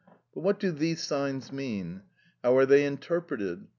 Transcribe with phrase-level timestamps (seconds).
[0.33, 2.01] But what do these signs mean?
[2.43, 3.67] How are they interpreted?